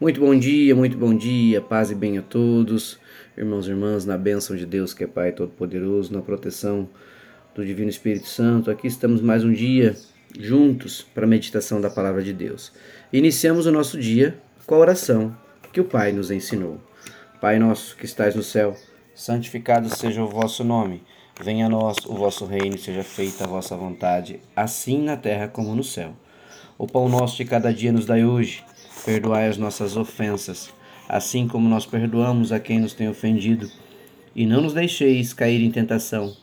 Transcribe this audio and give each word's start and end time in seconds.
Muito 0.00 0.20
bom 0.20 0.36
dia, 0.36 0.74
muito 0.74 0.98
bom 0.98 1.16
dia, 1.16 1.60
paz 1.60 1.92
e 1.92 1.94
bem 1.94 2.18
a 2.18 2.22
todos, 2.22 2.98
irmãos 3.38 3.68
e 3.68 3.70
irmãs, 3.70 4.04
na 4.04 4.18
bênção 4.18 4.56
de 4.56 4.66
Deus 4.66 4.92
que 4.92 5.04
é 5.04 5.06
Pai 5.06 5.30
Todo-Poderoso, 5.30 6.12
na 6.12 6.20
proteção 6.20 6.88
do 7.54 7.64
Divino 7.64 7.88
Espírito 7.88 8.26
Santo. 8.26 8.72
Aqui 8.72 8.88
estamos 8.88 9.20
mais 9.20 9.44
um 9.44 9.52
dia 9.52 9.94
juntos 10.36 11.02
para 11.14 11.24
a 11.24 11.28
meditação 11.28 11.80
da 11.80 11.88
Palavra 11.88 12.24
de 12.24 12.32
Deus. 12.32 12.72
Iniciamos 13.12 13.66
o 13.66 13.70
nosso 13.70 13.96
dia 13.96 14.36
com 14.66 14.74
a 14.74 14.78
oração 14.78 15.34
que 15.72 15.80
o 15.80 15.84
Pai 15.84 16.10
nos 16.10 16.32
ensinou. 16.32 16.80
Pai 17.40 17.60
nosso 17.60 17.96
que 17.96 18.04
estais 18.04 18.34
no 18.34 18.42
céu, 18.42 18.76
santificado 19.14 19.88
seja 19.88 20.24
o 20.24 20.28
vosso 20.28 20.64
nome. 20.64 21.04
Venha 21.40 21.66
a 21.66 21.68
nós 21.68 21.98
o 22.04 22.14
vosso 22.14 22.44
reino, 22.46 22.76
seja 22.78 23.04
feita 23.04 23.44
a 23.44 23.46
vossa 23.46 23.76
vontade, 23.76 24.40
assim 24.56 25.04
na 25.04 25.16
terra 25.16 25.46
como 25.46 25.72
no 25.72 25.84
céu. 25.84 26.16
O 26.76 26.84
pão 26.84 27.08
nosso 27.08 27.36
de 27.36 27.44
cada 27.44 27.72
dia 27.72 27.92
nos 27.92 28.04
dai 28.04 28.24
hoje 28.24 28.64
Perdoai 29.04 29.48
as 29.48 29.58
nossas 29.58 29.96
ofensas, 29.96 30.72
assim 31.08 31.46
como 31.46 31.68
nós 31.68 31.84
perdoamos 31.84 32.52
a 32.52 32.58
quem 32.58 32.80
nos 32.80 32.94
tem 32.94 33.08
ofendido. 33.08 33.70
E 34.34 34.46
não 34.46 34.62
nos 34.62 34.72
deixeis 34.72 35.32
cair 35.32 35.62
em 35.62 35.70
tentação, 35.70 36.34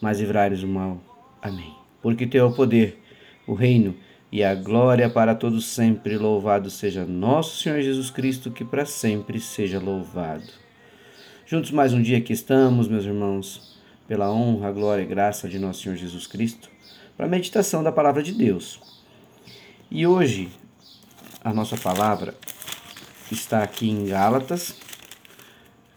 mas 0.00 0.20
livrai-nos 0.20 0.60
do 0.60 0.68
mal. 0.68 1.00
Amém. 1.40 1.74
Porque 2.02 2.26
teu 2.26 2.44
é 2.44 2.48
o 2.48 2.54
poder, 2.54 2.98
o 3.46 3.54
reino 3.54 3.96
e 4.30 4.44
a 4.44 4.54
glória 4.54 5.08
para 5.08 5.34
todos 5.34 5.66
sempre. 5.66 6.18
Louvado 6.18 6.70
seja 6.70 7.04
nosso 7.04 7.62
Senhor 7.62 7.80
Jesus 7.80 8.10
Cristo, 8.10 8.50
que 8.50 8.64
para 8.64 8.84
sempre 8.84 9.40
seja 9.40 9.80
louvado. 9.80 10.44
Juntos 11.46 11.70
mais 11.70 11.92
um 11.92 12.02
dia 12.02 12.20
que 12.20 12.32
estamos, 12.32 12.86
meus 12.86 13.04
irmãos, 13.04 13.76
pela 14.06 14.30
honra, 14.30 14.70
glória 14.70 15.02
e 15.02 15.06
graça 15.06 15.48
de 15.48 15.58
nosso 15.58 15.82
Senhor 15.82 15.96
Jesus 15.96 16.26
Cristo, 16.26 16.70
para 17.16 17.26
a 17.26 17.28
meditação 17.28 17.82
da 17.82 17.90
palavra 17.90 18.22
de 18.22 18.32
Deus. 18.32 18.80
E 19.90 20.06
hoje 20.06 20.48
a 21.42 21.54
nossa 21.54 21.76
palavra 21.76 22.34
está 23.32 23.62
aqui 23.62 23.88
em 23.88 24.04
Gálatas, 24.04 24.76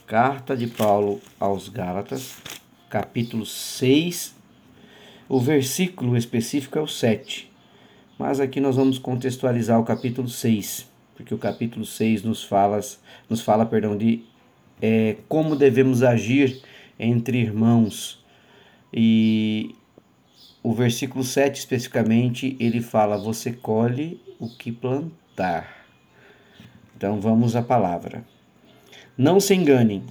carta 0.08 0.55
de 0.55 0.68
Paulo 0.68 1.20
aos 1.38 1.68
Gálatas, 1.68 2.35
capítulo 2.90 3.46
6. 3.46 4.35
O 5.27 5.40
versículo 5.40 6.16
específico 6.16 6.77
é 6.77 6.82
o 6.82 6.88
7. 6.88 7.52
Mas 8.18 8.40
aqui 8.40 8.62
nós 8.62 8.77
vamos 8.77 8.98
contextualizar 8.98 9.80
o 9.80 9.84
capítulo 9.84 10.30
6, 10.30 10.90
porque 11.16 11.34
o 11.34 11.38
capítulo 11.38 11.85
6 11.85 12.24
nos 12.24 12.44
fala, 12.44 12.80
nos 13.30 13.41
fala 13.41 13.66
perdão, 13.66 13.98
de 13.98 14.24
é, 14.82 15.18
como 15.28 15.55
devemos 15.57 16.04
agir 16.04 16.62
entre 16.98 17.38
irmãos. 17.38 18.24
E 18.94 19.76
o 20.62 20.74
versículo 20.74 21.24
7 21.24 21.60
especificamente, 21.60 22.55
ele 22.60 22.80
fala: 22.82 23.18
Você 23.18 23.52
colhe 23.52 24.22
o 24.40 24.48
que 24.48 24.72
plantou 24.72 25.23
Então 26.95 27.20
vamos 27.20 27.55
à 27.55 27.62
palavra. 27.62 28.23
Não 29.17 29.39
se 29.39 29.53
enganem, 29.53 30.03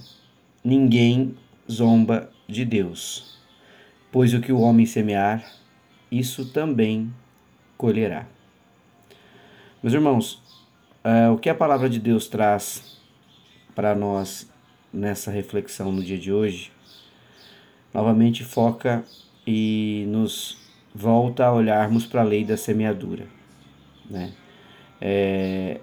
ninguém 0.63 1.35
zomba 1.69 2.29
de 2.47 2.63
Deus, 2.63 3.39
pois 4.11 4.33
o 4.33 4.39
que 4.39 4.51
o 4.51 4.59
homem 4.59 4.85
semear, 4.85 5.43
isso 6.11 6.51
também 6.51 7.13
colherá. 7.77 8.27
Meus 9.81 9.93
irmãos, 9.93 10.41
uh, 11.03 11.33
o 11.33 11.37
que 11.37 11.49
a 11.49 11.55
palavra 11.55 11.89
de 11.89 11.99
Deus 11.99 12.27
traz 12.27 13.01
para 13.75 13.95
nós 13.95 14.49
nessa 14.93 15.31
reflexão 15.31 15.91
no 15.91 16.03
dia 16.03 16.17
de 16.17 16.31
hoje, 16.31 16.71
novamente 17.93 18.43
foca 18.43 19.03
e 19.45 20.05
nos 20.07 20.57
volta 20.93 21.45
a 21.45 21.53
olharmos 21.53 22.05
para 22.05 22.21
a 22.21 22.23
lei 22.23 22.45
da 22.45 22.55
semeadura. 22.55 23.27
Né? 24.09 24.31
É, 24.99 25.79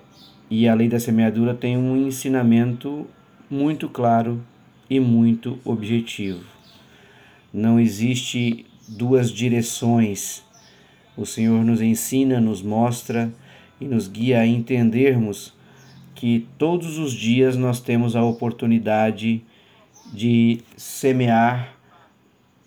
e 0.48 0.66
a 0.68 0.74
lei 0.74 0.88
da 0.88 0.98
semeadura 0.98 1.54
tem 1.54 1.76
um 1.76 1.96
ensinamento 1.96 3.06
muito 3.48 3.88
claro 3.88 4.42
e 4.88 4.98
muito 4.98 5.58
objetivo. 5.64 6.44
Não 7.52 7.78
existe 7.78 8.66
duas 8.88 9.30
direções. 9.30 10.42
O 11.16 11.24
Senhor 11.24 11.64
nos 11.64 11.80
ensina, 11.80 12.40
nos 12.40 12.62
mostra 12.62 13.32
e 13.80 13.84
nos 13.84 14.08
guia 14.08 14.40
a 14.40 14.46
entendermos 14.46 15.54
que 16.14 16.46
todos 16.58 16.98
os 16.98 17.12
dias 17.12 17.56
nós 17.56 17.80
temos 17.80 18.14
a 18.14 18.22
oportunidade 18.22 19.42
de 20.12 20.60
semear 20.76 21.74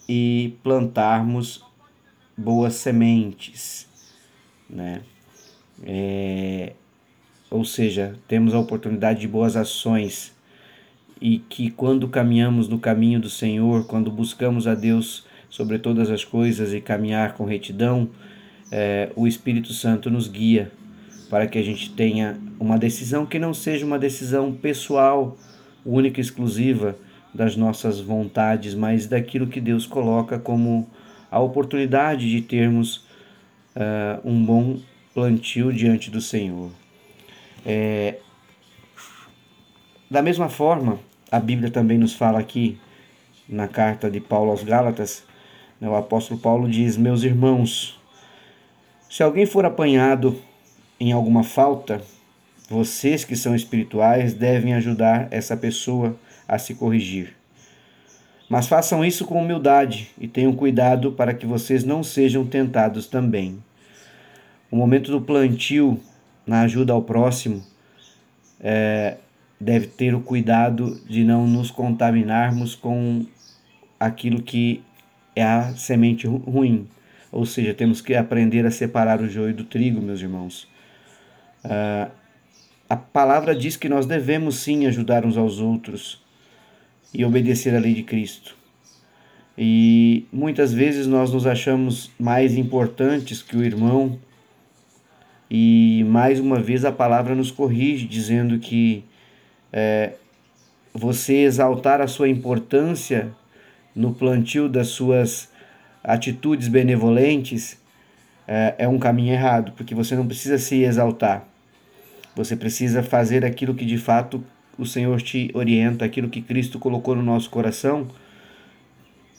e 0.07 0.55
plantarmos 0.63 1.63
boas 2.37 2.75
sementes, 2.75 3.87
né? 4.69 5.01
É, 5.85 6.73
ou 7.49 7.63
seja, 7.63 8.15
temos 8.27 8.53
a 8.53 8.59
oportunidade 8.59 9.21
de 9.21 9.27
boas 9.27 9.55
ações 9.55 10.33
e 11.21 11.37
que 11.37 11.69
quando 11.69 12.07
caminhamos 12.07 12.67
no 12.67 12.79
caminho 12.79 13.19
do 13.19 13.29
Senhor, 13.29 13.85
quando 13.85 14.11
buscamos 14.11 14.67
a 14.67 14.75
Deus 14.75 15.25
sobre 15.49 15.77
todas 15.77 16.09
as 16.09 16.25
coisas 16.25 16.73
e 16.73 16.81
caminhar 16.81 17.33
com 17.33 17.45
retidão, 17.45 18.09
é, 18.71 19.11
o 19.15 19.27
Espírito 19.27 19.71
Santo 19.71 20.09
nos 20.09 20.27
guia 20.27 20.71
para 21.29 21.47
que 21.47 21.57
a 21.57 21.63
gente 21.63 21.91
tenha 21.91 22.37
uma 22.59 22.77
decisão 22.77 23.25
que 23.25 23.39
não 23.39 23.53
seja 23.53 23.85
uma 23.85 23.99
decisão 23.99 24.51
pessoal, 24.51 25.37
única 25.85 26.19
e 26.19 26.23
exclusiva 26.23 26.95
das 27.33 27.55
nossas 27.55 27.99
vontades, 27.99 28.75
mas 28.75 29.07
daquilo 29.07 29.47
que 29.47 29.59
Deus 29.59 29.85
coloca 29.85 30.37
como 30.37 30.89
a 31.31 31.39
oportunidade 31.39 32.29
de 32.29 32.41
termos 32.41 32.97
uh, 33.75 34.21
um 34.23 34.43
bom 34.45 34.77
plantio 35.13 35.71
diante 35.71 36.09
do 36.09 36.19
Senhor. 36.19 36.71
É, 37.65 38.15
da 40.09 40.21
mesma 40.21 40.49
forma, 40.49 40.99
a 41.31 41.39
Bíblia 41.39 41.71
também 41.71 41.97
nos 41.97 42.13
fala 42.13 42.39
aqui, 42.39 42.77
na 43.47 43.67
carta 43.67 44.09
de 44.09 44.19
Paulo 44.19 44.51
aos 44.51 44.63
Gálatas, 44.63 45.23
né, 45.79 45.89
o 45.89 45.95
apóstolo 45.95 46.39
Paulo 46.39 46.69
diz: 46.69 46.97
Meus 46.97 47.23
irmãos, 47.23 47.99
se 49.09 49.21
alguém 49.21 49.45
for 49.45 49.65
apanhado 49.65 50.39
em 50.99 51.11
alguma 51.11 51.43
falta, 51.43 52.01
vocês 52.69 53.25
que 53.25 53.35
são 53.35 53.55
espirituais 53.55 54.33
devem 54.33 54.73
ajudar 54.73 55.27
essa 55.31 55.55
pessoa 55.57 56.15
a 56.47 56.57
se 56.57 56.73
corrigir. 56.73 57.35
Mas 58.49 58.67
façam 58.67 59.03
isso 59.03 59.25
com 59.25 59.41
humildade 59.41 60.11
e 60.17 60.27
tenham 60.27 60.55
cuidado 60.55 61.11
para 61.11 61.33
que 61.33 61.45
vocês 61.45 61.83
não 61.83 62.03
sejam 62.03 62.45
tentados 62.45 63.07
também. 63.07 63.57
O 64.73 64.75
momento 64.75 65.11
do 65.11 65.21
plantio 65.21 65.99
na 66.47 66.61
ajuda 66.61 66.93
ao 66.93 67.03
próximo 67.03 67.63
é, 68.59 69.17
deve 69.61 69.85
ter 69.85 70.15
o 70.15 70.19
cuidado 70.19 70.99
de 71.07 71.23
não 71.23 71.45
nos 71.45 71.69
contaminarmos 71.69 72.73
com 72.73 73.23
aquilo 73.99 74.41
que 74.41 74.81
é 75.35 75.43
a 75.43 75.75
semente 75.75 76.25
ruim. 76.25 76.87
Ou 77.31 77.45
seja, 77.45 77.71
temos 77.71 78.01
que 78.01 78.15
aprender 78.15 78.65
a 78.65 78.71
separar 78.71 79.21
o 79.21 79.29
joio 79.29 79.53
do 79.53 79.63
trigo, 79.63 80.01
meus 80.01 80.21
irmãos. 80.21 80.67
Uh, 81.63 82.11
a 82.89 82.95
palavra 82.95 83.55
diz 83.55 83.77
que 83.77 83.87
nós 83.87 84.07
devemos 84.07 84.55
sim 84.55 84.87
ajudar 84.87 85.23
uns 85.23 85.37
aos 85.37 85.59
outros 85.59 86.19
e 87.13 87.23
obedecer 87.23 87.75
à 87.75 87.79
lei 87.79 87.93
de 87.93 88.01
Cristo. 88.01 88.57
E 89.55 90.25
muitas 90.33 90.73
vezes 90.73 91.05
nós 91.05 91.31
nos 91.31 91.45
achamos 91.45 92.09
mais 92.19 92.57
importantes 92.57 93.43
que 93.43 93.55
o 93.55 93.63
irmão 93.63 94.17
e 95.55 96.03
mais 96.05 96.39
uma 96.39 96.59
vez 96.59 96.83
a 96.83 96.91
palavra 96.91 97.35
nos 97.35 97.51
corrige, 97.51 98.07
dizendo 98.07 98.57
que 98.57 99.03
é, 99.71 100.13
você 100.91 101.43
exaltar 101.43 102.01
a 102.01 102.07
sua 102.07 102.27
importância 102.27 103.31
no 103.95 104.15
plantio 104.15 104.67
das 104.67 104.87
suas 104.87 105.51
atitudes 106.03 106.67
benevolentes 106.67 107.79
é, 108.47 108.73
é 108.79 108.87
um 108.87 108.97
caminho 108.97 109.31
errado, 109.31 109.73
porque 109.77 109.93
você 109.93 110.15
não 110.15 110.25
precisa 110.25 110.57
se 110.57 110.81
exaltar. 110.81 111.47
Você 112.35 112.55
precisa 112.55 113.03
fazer 113.03 113.45
aquilo 113.45 113.75
que 113.75 113.85
de 113.85 113.99
fato 113.99 114.43
o 114.75 114.87
Senhor 114.87 115.21
te 115.21 115.51
orienta, 115.53 116.03
aquilo 116.03 116.29
que 116.29 116.41
Cristo 116.41 116.79
colocou 116.79 117.15
no 117.15 117.21
nosso 117.21 117.51
coração, 117.51 118.07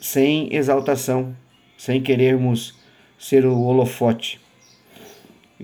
sem 0.01 0.55
exaltação, 0.55 1.35
sem 1.77 2.01
querermos 2.01 2.79
ser 3.19 3.45
o 3.45 3.61
holofote. 3.63 4.44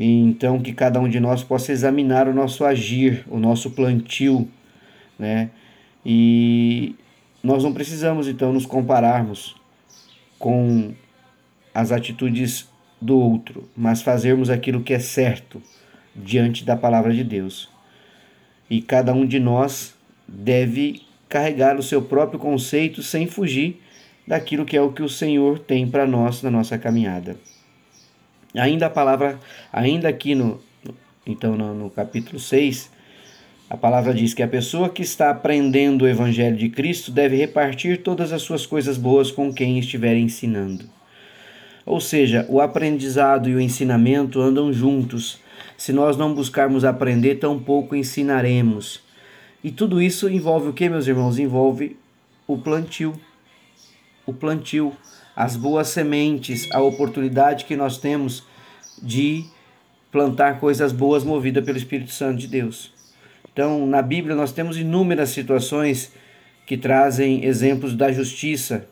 Então, 0.02 0.58
que 0.58 0.72
cada 0.72 0.98
um 0.98 1.06
de 1.06 1.20
nós 1.20 1.44
possa 1.44 1.72
examinar 1.72 2.26
o 2.26 2.32
nosso 2.32 2.64
agir, 2.64 3.22
o 3.28 3.38
nosso 3.38 3.70
plantio, 3.72 4.48
né? 5.18 5.50
E 6.06 6.96
nós 7.42 7.62
não 7.62 7.74
precisamos, 7.74 8.26
então, 8.26 8.50
nos 8.50 8.64
compararmos 8.64 9.54
com 10.38 10.94
as 11.74 11.92
atitudes 11.92 12.66
do 12.98 13.18
outro, 13.18 13.68
mas 13.76 14.00
fazermos 14.00 14.48
aquilo 14.48 14.82
que 14.82 14.94
é 14.94 14.98
certo 14.98 15.60
diante 16.16 16.64
da 16.64 16.74
palavra 16.74 17.12
de 17.12 17.22
Deus. 17.22 17.68
E 18.70 18.80
cada 18.80 19.12
um 19.12 19.26
de 19.26 19.38
nós 19.38 19.94
deve 20.26 21.02
carregar 21.28 21.78
o 21.78 21.82
seu 21.82 22.00
próprio 22.00 22.40
conceito 22.40 23.02
sem 23.02 23.26
fugir 23.26 23.82
daquilo 24.26 24.64
que 24.64 24.78
é 24.78 24.80
o 24.80 24.92
que 24.92 25.02
o 25.02 25.10
Senhor 25.10 25.58
tem 25.58 25.86
para 25.86 26.06
nós 26.06 26.42
na 26.42 26.50
nossa 26.50 26.78
caminhada. 26.78 27.36
Ainda 28.54 28.86
a 28.86 28.90
palavra, 28.90 29.38
ainda 29.72 30.08
aqui 30.08 30.34
no, 30.34 30.60
então 31.26 31.56
no, 31.56 31.74
no 31.74 31.90
capítulo 31.90 32.38
6, 32.38 32.90
A 33.72 33.76
palavra 33.76 34.12
diz 34.12 34.34
que 34.34 34.42
a 34.42 34.48
pessoa 34.48 34.88
que 34.88 35.00
está 35.00 35.30
aprendendo 35.30 36.02
o 36.02 36.08
Evangelho 36.08 36.56
de 36.56 36.68
Cristo 36.68 37.12
deve 37.12 37.36
repartir 37.36 38.02
todas 38.02 38.32
as 38.32 38.42
suas 38.42 38.66
coisas 38.66 38.98
boas 38.98 39.30
com 39.30 39.54
quem 39.54 39.78
estiver 39.78 40.16
ensinando. 40.16 40.86
Ou 41.86 42.00
seja, 42.00 42.44
o 42.48 42.60
aprendizado 42.60 43.48
e 43.48 43.54
o 43.54 43.60
ensinamento 43.60 44.40
andam 44.40 44.72
juntos. 44.72 45.38
Se 45.78 45.92
nós 45.92 46.16
não 46.16 46.34
buscarmos 46.34 46.84
aprender, 46.84 47.36
tampouco 47.36 47.94
ensinaremos. 47.94 49.00
E 49.62 49.70
tudo 49.70 50.02
isso 50.02 50.28
envolve 50.28 50.70
o 50.70 50.72
que, 50.72 50.88
meus 50.88 51.06
irmãos? 51.06 51.38
Envolve 51.38 51.96
o 52.48 52.58
plantio. 52.58 53.14
O 54.26 54.32
plantio, 54.32 54.92
as 55.40 55.56
boas 55.56 55.88
sementes, 55.88 56.68
a 56.70 56.82
oportunidade 56.82 57.64
que 57.64 57.74
nós 57.74 57.96
temos 57.96 58.44
de 59.02 59.46
plantar 60.12 60.60
coisas 60.60 60.92
boas 60.92 61.24
movida 61.24 61.62
pelo 61.62 61.78
Espírito 61.78 62.10
Santo 62.10 62.36
de 62.36 62.46
Deus. 62.46 62.92
Então, 63.50 63.86
na 63.86 64.02
Bíblia 64.02 64.36
nós 64.36 64.52
temos 64.52 64.76
inúmeras 64.76 65.30
situações 65.30 66.12
que 66.66 66.76
trazem 66.76 67.42
exemplos 67.42 67.96
da 67.96 68.12
justiça 68.12 68.86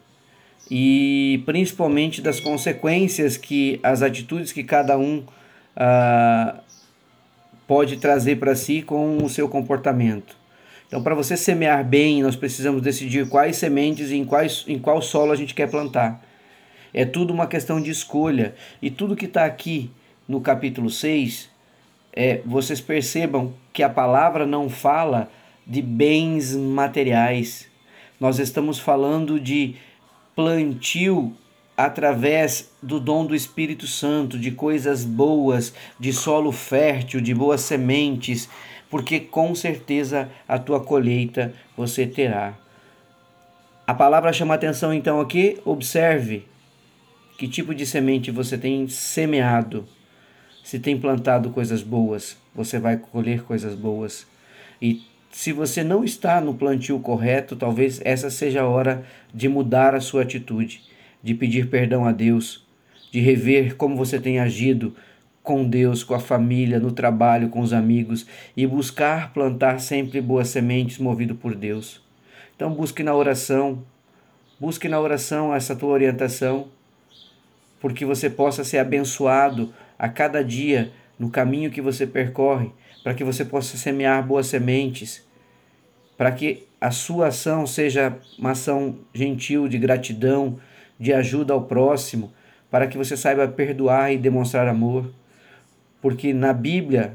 e 0.71 1.43
principalmente 1.45 2.23
das 2.23 2.41
consequências 2.41 3.37
que 3.37 3.79
as 3.83 4.01
atitudes 4.01 4.51
que 4.51 4.65
cada 4.65 4.97
um 4.97 5.25
ah, 5.77 6.61
pode 7.67 7.99
trazer 7.99 8.37
para 8.37 8.55
si 8.55 8.81
com 8.81 9.19
o 9.23 9.29
seu 9.29 9.51
comportamento. 9.51 10.35
Então, 10.87 11.03
para 11.03 11.15
você 11.15 11.37
semear 11.37 11.85
bem, 11.85 12.23
nós 12.23 12.37
precisamos 12.37 12.81
decidir 12.81 13.29
quais 13.29 13.59
sementes 13.59 14.11
e 14.11 14.17
em, 14.17 14.25
quais, 14.25 14.65
em 14.67 14.79
qual 14.79 15.03
solo 15.03 15.31
a 15.31 15.37
gente 15.37 15.55
quer 15.55 15.71
plantar. 15.71 16.27
É 16.93 17.05
tudo 17.05 17.33
uma 17.33 17.47
questão 17.47 17.81
de 17.81 17.91
escolha. 17.91 18.55
E 18.81 18.91
tudo 18.91 19.17
que 19.17 19.27
está 19.27 19.45
aqui 19.45 19.91
no 20.27 20.41
capítulo 20.41 20.91
6, 20.91 21.49
é, 22.13 22.41
vocês 22.45 22.81
percebam 22.81 23.55
que 23.73 23.83
a 23.83 23.89
palavra 23.89 24.47
não 24.47 24.69
fala 24.69 25.31
de 25.67 25.83
bens 25.83 26.55
materiais. 26.55 27.69
Nós 28.19 28.39
estamos 28.39 28.79
falando 28.79 29.39
de 29.39 29.77
plantio 30.35 31.33
através 31.77 32.73
do 32.83 32.99
dom 32.99 33.25
do 33.25 33.37
Espírito 33.37 33.87
Santo, 33.87 34.39
de 34.39 34.51
coisas 34.51 35.05
boas, 35.05 35.73
de 35.99 36.13
solo 36.13 36.51
fértil, 36.51 37.21
de 37.21 37.33
boas 37.33 37.61
sementes, 37.61 38.49
porque 38.91 39.21
com 39.21 39.55
certeza 39.55 40.29
a 40.49 40.59
tua 40.59 40.81
colheita 40.81 41.55
você 41.77 42.07
terá. 42.07 42.55
A 43.87 43.95
palavra 43.95 44.33
chama 44.33 44.55
atenção 44.55 44.93
então 44.93 45.21
aqui, 45.21 45.61
observe 45.65 46.45
que 47.39 47.47
tipo 47.47 47.73
de 47.73 47.87
semente 47.87 48.33
você 48.33 48.59
tem 48.59 48.89
semeado. 48.89 49.87
Se 50.65 50.81
tem 50.81 50.99
plantado 50.99 51.51
coisas 51.51 51.85
boas, 51.85 52.37
você 52.53 52.81
vai 52.81 52.97
colher 52.97 53.45
coisas 53.45 53.77
boas. 53.77 54.27
E 54.83 55.03
se 55.31 55.53
você 55.53 55.85
não 55.85 56.03
está 56.03 56.41
no 56.41 56.55
plantio 56.55 56.99
correto, 56.99 57.55
talvez 57.55 58.01
essa 58.05 58.29
seja 58.29 58.63
a 58.63 58.69
hora 58.69 59.05
de 59.33 59.49
mudar 59.49 59.95
a 59.95 60.01
sua 60.01 60.23
atitude, 60.23 60.83
de 61.23 61.33
pedir 61.33 61.71
perdão 61.71 62.05
a 62.05 62.11
Deus, 62.11 62.67
de 63.13 63.21
rever 63.21 63.77
como 63.77 63.97
você 63.97 64.19
tem 64.19 64.41
agido 64.41 64.95
com 65.41 65.65
Deus, 65.65 66.03
com 66.03 66.15
a 66.15 66.21
família, 66.21 66.81
no 66.81 66.91
trabalho, 66.91 67.51
com 67.51 67.61
os 67.61 67.73
amigos 67.73 68.27
e 68.57 68.67
buscar 68.67 69.33
plantar 69.33 69.81
sempre 69.81 70.21
boas 70.21 70.49
sementes 70.49 70.99
movido 70.99 71.37
por 71.37 71.55
Deus. 71.55 72.03
Então 72.57 72.75
busque 72.75 73.05
na 73.05 73.15
oração, 73.15 73.85
busque 74.59 74.89
na 74.89 74.99
oração 74.99 75.55
essa 75.55 75.77
tua 75.77 75.91
orientação, 75.91 76.69
porque 77.81 78.05
você 78.05 78.29
possa 78.29 78.65
ser 78.65 78.79
abençoado 78.79 79.73
a 79.99 80.09
cada 80.09 80.43
dia 80.43 80.93
no 81.19 81.31
caminho 81.31 81.71
que 81.71 81.81
você 81.81 82.07
percorre, 82.07 82.71
para 83.03 83.15
que 83.15 83.25
você 83.25 83.45
possa 83.45 83.77
semear 83.77 84.27
boas 84.27 84.47
sementes, 84.47 85.27
para 86.17 86.33
que 86.33 86.67
a 86.81 86.91
sua 86.91 87.29
ação 87.29 87.67
seja 87.67 88.17
uma 88.39 88.53
ação 88.53 88.99
gentil, 89.13 89.69
de 89.69 89.79
gratidão, 89.79 90.59
de 90.99 91.13
ajuda 91.13 91.53
ao 91.53 91.63
próximo, 91.63 92.33
para 92.71 92.87
que 92.87 92.99
você 92.99 93.17
saiba 93.17 93.49
perdoar 93.49 94.13
e 94.13 94.19
demonstrar 94.19 94.69
amor. 94.69 95.13
Porque 96.01 96.33
na 96.33 96.53
Bíblia 96.53 97.15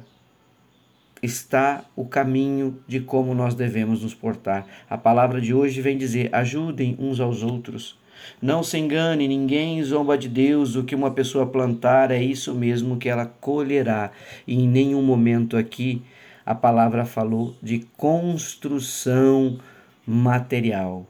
está 1.23 1.85
o 1.95 2.05
caminho 2.05 2.77
de 2.85 2.99
como 2.99 3.33
nós 3.33 3.55
devemos 3.55 4.03
nos 4.03 4.13
portar. 4.13 4.67
A 4.89 4.97
palavra 4.97 5.39
de 5.39 5.53
hoje 5.53 5.81
vem 5.81 5.97
dizer: 5.97 6.29
ajudem 6.33 6.95
uns 6.99 7.19
aos 7.21 7.41
outros. 7.41 7.97
Não 8.41 8.61
se 8.61 8.77
engane, 8.77 9.27
ninguém 9.27 9.81
zomba 9.83 10.17
de 10.17 10.27
Deus. 10.27 10.75
O 10.75 10.83
que 10.83 10.93
uma 10.93 11.11
pessoa 11.11 11.45
plantar 11.45 12.11
é 12.11 12.21
isso 12.21 12.53
mesmo 12.53 12.97
que 12.97 13.09
ela 13.09 13.25
colherá. 13.25 14.11
E 14.45 14.53
em 14.55 14.67
nenhum 14.67 15.01
momento 15.01 15.57
aqui 15.57 16.01
a 16.45 16.53
palavra 16.53 17.05
falou 17.05 17.55
de 17.61 17.79
construção 17.97 19.57
material. 20.05 21.07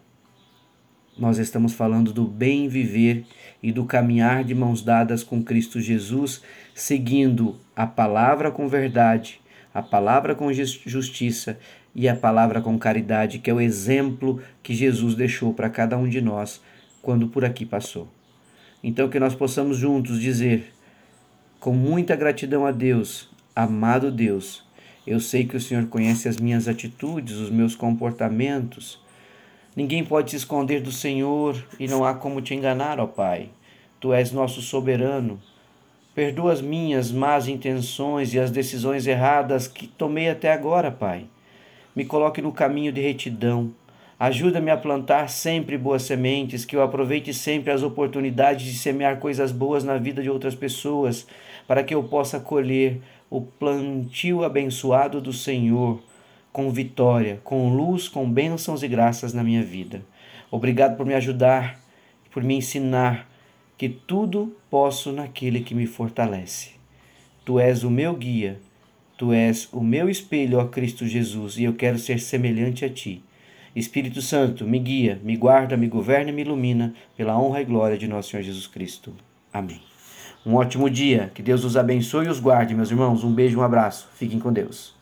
Nós 1.18 1.38
estamos 1.38 1.74
falando 1.74 2.12
do 2.12 2.25
bem 2.25 2.68
viver 2.68 3.25
e 3.62 3.71
do 3.71 3.86
caminhar 3.86 4.44
de 4.44 4.56
mãos 4.56 4.81
dadas 4.81 5.24
com 5.24 5.44
Cristo 5.44 5.80
Jesus, 5.80 6.42
seguindo 6.74 7.59
a 7.75 7.86
palavra 7.86 8.51
com 8.51 8.68
verdade, 8.68 9.39
a 9.74 9.81
palavra 9.81 10.36
com 10.36 10.52
justiça 10.54 11.58
e 11.96 12.08
a 12.08 12.16
palavra 12.16 12.62
com 12.62 12.78
caridade, 12.78 13.40
que 13.40 13.50
é 13.50 13.54
o 13.54 13.62
exemplo 13.62 14.42
que 14.62 14.74
Jesus 14.74 15.16
deixou 15.16 15.54
para 15.54 15.70
cada 15.70 15.98
um 15.98 16.08
de 16.08 16.22
nós 16.22 16.62
quando 17.02 17.28
por 17.28 17.44
aqui 17.44 17.66
passou. 17.66 18.08
Então, 18.84 19.10
que 19.10 19.20
nós 19.20 19.34
possamos 19.36 19.78
juntos 19.78 20.20
dizer, 20.20 20.74
com 21.60 21.74
muita 21.74 22.16
gratidão 22.16 22.66
a 22.66 22.72
Deus, 22.72 23.30
amado 23.56 24.12
Deus, 24.12 24.64
eu 25.06 25.20
sei 25.20 25.46
que 25.46 25.58
o 25.58 25.62
Senhor 25.62 25.86
conhece 25.88 26.28
as 26.28 26.38
minhas 26.38 26.68
atitudes, 26.68 27.36
os 27.38 27.50
meus 27.50 27.76
comportamentos. 27.76 29.00
Ninguém 29.76 30.04
pode 30.04 30.31
se 30.31 30.38
esconder 30.38 30.81
do 30.81 30.92
Senhor 30.92 31.62
e 31.80 31.88
não 31.88 32.06
há 32.06 32.14
como 32.14 32.42
te 32.42 32.54
enganar, 32.54 33.00
ó 33.00 33.08
Pai. 33.08 33.50
Tu 34.00 34.14
és 34.14 34.31
nosso 34.31 34.62
soberano. 34.62 35.42
Perdoa 36.15 36.54
as 36.54 36.62
minhas 36.62 37.12
más 37.12 37.48
intenções 37.48 38.33
e 38.33 38.39
as 38.39 38.51
decisões 38.51 39.07
erradas 39.07 39.68
que 39.68 39.88
tomei 39.88 40.30
até 40.30 40.51
agora, 40.51 40.92
Pai. 40.92 41.25
Me 41.95 42.06
coloque 42.06 42.42
no 42.42 42.51
caminho 42.51 42.92
de 42.92 43.01
retidão 43.01 43.74
Ajuda-me 44.24 44.71
a 44.71 44.77
plantar 44.77 45.27
sempre 45.27 45.77
boas 45.77 46.04
sementes, 46.04 46.63
que 46.63 46.77
eu 46.77 46.81
aproveite 46.81 47.33
sempre 47.33 47.74
as 47.74 47.83
oportunidades 47.83 48.65
de 48.65 48.77
semear 48.77 49.19
coisas 49.19 49.51
boas 49.51 49.83
na 49.83 49.98
vida 49.98 50.24
de 50.24 50.30
outras 50.30 50.56
pessoas, 50.56 51.27
para 51.68 51.83
que 51.83 51.94
eu 51.94 52.01
possa 52.04 52.39
colher 52.39 53.01
o 53.30 53.42
plantio 53.42 54.45
abençoado 54.45 55.19
do 55.19 55.33
Senhor 55.33 56.01
com 56.54 56.69
vitória, 56.69 57.42
com 57.44 57.76
luz, 57.76 58.07
com 58.07 58.30
bênçãos 58.31 58.81
e 58.81 58.88
graças 58.88 59.33
na 59.33 59.44
minha 59.44 59.61
vida. 59.61 60.02
Obrigado 60.49 60.95
por 60.95 61.06
me 61.06 61.16
ajudar, 61.16 61.78
por 62.31 62.44
me 62.44 62.56
ensinar 62.56 63.28
que 63.77 63.89
tudo 63.89 64.56
posso 64.69 65.11
naquele 65.11 65.61
que 65.61 65.75
me 65.75 65.85
fortalece. 65.85 66.71
Tu 67.45 67.59
és 67.59 67.83
o 67.83 67.89
meu 67.89 68.15
guia, 68.15 68.59
tu 69.18 69.33
és 69.33 69.68
o 69.71 69.81
meu 69.81 70.09
espelho, 70.09 70.59
ó 70.59 70.65
Cristo 70.65 71.06
Jesus, 71.06 71.57
e 71.57 71.63
eu 71.63 71.73
quero 71.73 71.97
ser 71.97 72.19
semelhante 72.19 72.85
a 72.85 72.89
ti. 72.89 73.23
Espírito 73.75 74.21
Santo, 74.21 74.65
me 74.65 74.77
guia, 74.77 75.19
me 75.23 75.35
guarda, 75.35 75.75
me 75.75 75.87
governa 75.87 76.30
e 76.30 76.33
me 76.33 76.42
ilumina, 76.42 76.94
pela 77.18 77.37
honra 77.37 77.61
e 77.61 77.65
glória 77.65 77.97
de 77.97 78.07
nosso 78.07 78.30
Senhor 78.30 78.44
Jesus 78.44 78.68
Cristo. 78.68 79.13
Amém. 79.51 79.81
Um 80.45 80.56
ótimo 80.56 80.89
dia, 80.89 81.31
que 81.33 81.42
Deus 81.42 81.63
os 81.63 81.75
abençoe 81.75 82.25
e 82.25 82.30
os 82.30 82.39
guarde, 82.39 82.75
meus 82.75 82.92
irmãos. 82.92 83.23
Um 83.23 83.33
beijo, 83.33 83.59
um 83.59 83.63
abraço. 83.63 84.09
Fiquem 84.13 84.39
com 84.39 84.51
Deus. 84.51 84.93